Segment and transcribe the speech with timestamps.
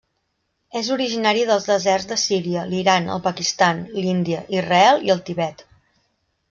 [0.79, 5.67] És originari dels deserts de Síria, l'Iran, el Pakistan, l'Índia, Israel i el Tibet.